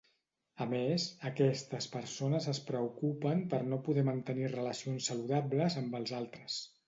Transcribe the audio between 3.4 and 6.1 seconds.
per no poder mantenir relacions saludables amb